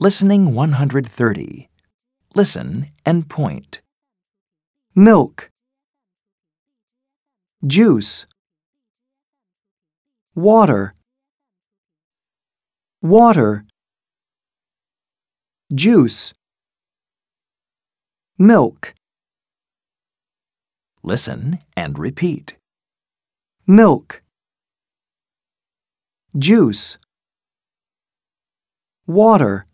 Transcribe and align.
Listening 0.00 0.54
130. 0.54 1.68
Listen 2.34 2.86
and 3.06 3.28
point. 3.28 3.80
milk, 4.96 5.50
juice, 7.64 8.26
water, 10.34 10.94
water, 13.02 13.64
juice, 15.72 16.34
milk, 18.36 18.94
Listen 21.04 21.60
and 21.76 21.98
repeat. 21.98 22.56
milk, 23.66 24.22
juice, 26.36 26.98
water, 29.06 29.66